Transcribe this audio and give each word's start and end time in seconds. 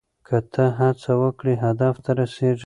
که 0.27 0.37
ته 0.53 0.65
هڅه 0.79 1.11
وکړې 1.21 1.53
هدف 1.63 1.95
ته 2.03 2.11
رسیږې. 2.19 2.59